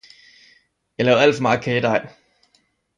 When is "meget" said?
1.41-1.61